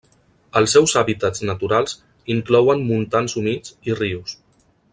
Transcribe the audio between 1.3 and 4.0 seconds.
naturals inclouen montans humits i